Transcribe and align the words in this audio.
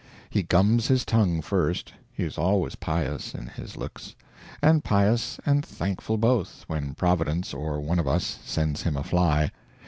He 0.31 0.41
gums 0.41 0.87
his 0.87 1.05
tongue 1.05 1.43
first. 1.43 1.93
He 2.11 2.23
is 2.23 2.35
always 2.35 2.73
pious, 2.73 3.35
in 3.35 3.45
his 3.45 3.77
looks. 3.77 4.15
And 4.59 4.83
pious 4.83 5.39
and 5.45 5.63
thankful 5.63 6.17
both, 6.17 6.63
when 6.65 6.95
Providence 6.95 7.53
or 7.53 7.79
one 7.79 7.99
of 7.99 8.07
us 8.07 8.39
sends 8.43 8.81
him 8.81 8.97
a 8.97 9.03
fly. 9.03 9.51